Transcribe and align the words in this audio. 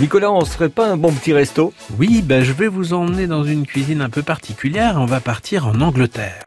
Nicolas, 0.00 0.30
on 0.30 0.44
se 0.44 0.52
ferait 0.52 0.68
pas 0.68 0.86
un 0.86 0.96
bon 0.96 1.12
petit 1.12 1.32
resto 1.32 1.72
Oui, 1.98 2.22
ben 2.22 2.44
je 2.44 2.52
vais 2.52 2.68
vous 2.68 2.92
emmener 2.92 3.26
dans 3.26 3.42
une 3.42 3.66
cuisine 3.66 4.00
un 4.00 4.08
peu 4.08 4.22
particulière. 4.22 4.94
On 4.98 5.06
va 5.06 5.18
partir 5.18 5.66
en 5.66 5.80
Angleterre. 5.80 6.44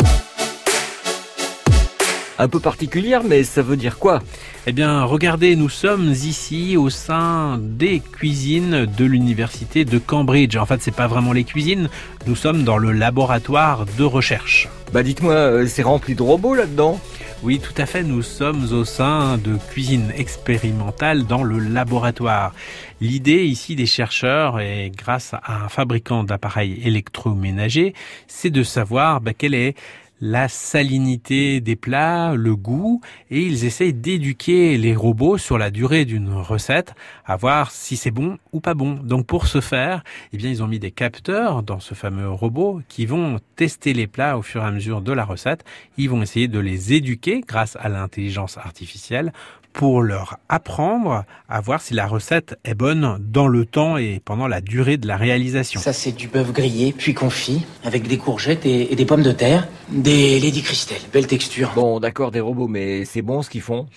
Un 2.40 2.48
peu 2.48 2.62
particulière, 2.62 3.24
mais 3.26 3.44
ça 3.44 3.62
veut 3.62 3.76
dire 3.76 4.00
quoi? 4.00 4.22
Eh 4.68 4.72
bien, 4.72 5.04
regardez, 5.04 5.58
nous 5.58 5.68
sommes 5.68 6.12
ici 6.12 6.78
au 6.78 6.90
sein 6.90 7.60
des 7.62 8.00
cuisines 8.00 8.86
de 8.86 9.04
l'université 9.04 9.84
de 9.84 10.00
Cambridge. 10.00 10.56
En 10.56 10.66
fait, 10.66 10.82
c'est 10.82 10.96
pas 10.96 11.08
vraiment 11.08 11.34
les 11.34 11.44
cuisines, 11.44 11.90
nous 12.28 12.38
sommes 12.38 12.64
dans 12.64 12.78
le 12.78 12.94
laboratoire 12.94 13.86
de 13.98 14.04
recherche. 14.06 14.70
Bah 14.94 15.04
dites-moi, 15.04 15.34
euh, 15.34 15.68
c'est 15.68 15.84
rempli 15.84 16.16
de 16.16 16.24
robots 16.24 16.56
là-dedans 16.56 17.02
Oui, 17.44 17.60
tout 17.60 17.74
à 17.78 17.88
fait, 17.88 18.04
nous 18.04 18.22
sommes 18.22 18.72
au 18.72 18.86
sein 18.86 19.40
de 19.40 19.58
cuisines 19.72 20.12
expérimentales 20.16 21.26
dans 21.26 21.42
le 21.42 21.58
laboratoire. 21.58 22.54
L'idée 23.00 23.46
ici 23.46 23.76
des 23.76 23.88
chercheurs, 23.88 24.60
et 24.60 24.92
grâce 24.96 25.34
à 25.34 25.64
un 25.64 25.68
fabricant 25.68 26.24
d'appareils 26.24 26.80
électroménagers, 26.84 27.96
c'est 28.28 28.52
de 28.52 28.62
savoir 28.62 29.22
bah, 29.22 29.34
quelle 29.34 29.56
est 29.56 29.74
la 30.22 30.48
salinité 30.48 31.60
des 31.60 31.76
plats, 31.76 32.36
le 32.36 32.56
goût, 32.56 33.02
et 33.32 33.42
ils 33.42 33.66
essayent 33.66 33.94
d'éduquer 33.94 34.78
les 34.78 34.96
robots 34.96 35.40
sur 35.40 35.58
la 35.58 35.72
durée 35.72 36.06
d'une 36.06 36.32
recette, 36.32 36.94
à 37.26 37.36
voir 37.36 37.72
si 37.72 37.98
c'est 37.98 38.12
bon 38.12 38.38
ou 38.54 38.62
pas 38.62 38.76
bon. 38.76 38.94
Donc 38.94 39.26
pour 39.26 39.48
ce 39.48 39.62
faire, 39.62 40.04
eh 40.32 40.38
bien 40.38 40.50
ils 40.50 40.62
ont 40.62 40.68
mis 40.68 40.80
des 40.80 40.92
capteurs 40.92 41.64
dans 41.64 41.80
ce 41.80 41.96
fameux 41.96 42.30
robot 42.30 42.82
qui 42.88 43.06
vont 43.06 43.40
tester 43.56 43.94
les 43.94 44.08
plats 44.08 44.38
au 44.38 44.44
fur 44.44 44.62
et 44.62 44.66
à 44.66 44.72
mesure 44.72 45.02
de 45.02 45.12
la 45.12 45.26
recette. 45.26 45.66
Ils 45.98 46.10
vont 46.10 46.22
essayer 46.22 46.48
de 46.48 46.60
les 46.60 46.94
éduquer 46.94 47.42
grâce 47.42 47.76
à 47.82 47.90
l'intelligence 47.90 48.58
artificielle 48.58 49.34
pour 49.74 50.02
leur 50.02 50.38
apprendre 50.50 51.24
à 51.50 51.62
voir 51.62 51.82
si 51.82 51.94
la 51.94 52.08
recette 52.08 52.58
est 52.64 52.74
bonne 52.74 53.18
dans 53.20 53.48
le 53.48 53.66
temps 53.66 53.98
et 53.98 54.22
pendant 54.24 54.48
la 54.48 54.62
durée 54.62 54.98
de 54.98 55.08
la 55.08 55.18
réalisation. 55.18 55.80
Ça, 55.80 55.94
c'est 55.94 56.12
du 56.12 56.28
bœuf 56.28 56.52
grillé, 56.52 56.94
puis 56.98 57.14
confit, 57.14 57.66
avec 57.84 58.08
des 58.08 58.18
courgettes 58.18 58.66
et, 58.66 58.96
des 58.96 59.06
pommes 59.06 59.24
de 59.24 59.32
terre. 59.32 59.68
Lady 60.12 60.62
Christelle, 60.62 61.02
belle 61.14 61.28
texture. 61.28 61.72
Bon, 61.74 62.02
d'accord, 62.02 62.32
des 62.32 62.42
robots, 62.42 62.68
mais 62.68 63.06
c'est 63.06 63.22
bon 63.22 63.42
ce 63.44 63.50
qu'ils 63.50 63.62
font? 63.62 63.88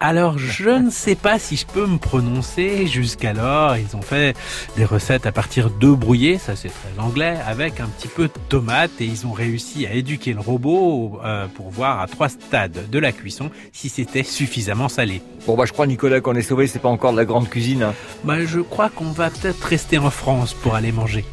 Alors, 0.00 0.38
je 0.38 0.70
ne 0.70 0.90
sais 0.90 1.14
pas 1.14 1.38
si 1.38 1.56
je 1.56 1.66
peux 1.66 1.86
me 1.86 1.98
prononcer. 1.98 2.86
Jusqu'alors, 2.86 3.76
ils 3.76 3.94
ont 3.94 4.00
fait 4.00 4.34
des 4.76 4.86
recettes 4.86 5.26
à 5.26 5.32
partir 5.32 5.68
d'œufs 5.68 5.96
brouillés, 5.96 6.38
ça 6.38 6.56
c'est 6.56 6.70
très 6.70 6.98
anglais, 6.98 7.36
avec 7.46 7.80
un 7.80 7.86
petit 7.86 8.08
peu 8.08 8.24
de 8.24 8.32
tomate 8.48 8.90
et 9.00 9.04
ils 9.04 9.26
ont 9.26 9.32
réussi 9.32 9.86
à 9.86 9.92
éduquer 9.92 10.32
le 10.32 10.40
robot 10.40 11.20
euh, 11.22 11.46
pour 11.48 11.70
voir 11.70 12.00
à 12.00 12.06
trois 12.06 12.30
stades 12.30 12.90
de 12.90 12.98
la 12.98 13.12
cuisson 13.12 13.50
si 13.72 13.90
c'était 13.90 14.24
suffisamment 14.24 14.88
salé. 14.88 15.20
Bon 15.46 15.54
bah 15.54 15.64
je 15.66 15.72
crois 15.72 15.86
Nicolas 15.86 16.20
qu'on 16.20 16.34
est 16.34 16.42
sauvé, 16.42 16.66
c'est 16.66 16.78
pas 16.80 16.88
encore 16.88 17.12
de 17.12 17.18
la 17.18 17.26
grande 17.26 17.48
cuisine. 17.48 17.82
Hein. 17.82 17.94
Bah 18.24 18.44
je 18.44 18.60
crois 18.60 18.88
qu'on 18.88 19.12
va 19.12 19.28
peut-être 19.28 19.62
rester 19.62 19.98
en 19.98 20.10
France 20.10 20.54
pour 20.54 20.74
aller 20.74 20.92
manger. 20.92 21.24